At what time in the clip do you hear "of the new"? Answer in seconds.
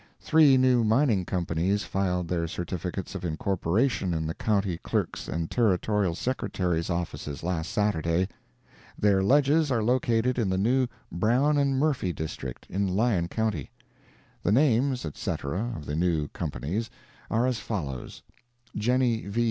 15.75-16.29